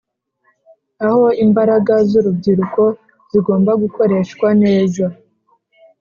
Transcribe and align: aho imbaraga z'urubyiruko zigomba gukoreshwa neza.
aho 1.05 1.23
imbaraga 1.43 1.93
z'urubyiruko 2.09 2.83
zigomba 3.31 3.71
gukoreshwa 3.83 4.47
neza. 4.63 5.05